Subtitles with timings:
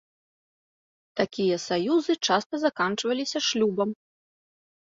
[1.21, 3.89] Такія саюзы часта заканчваліся шлюбам.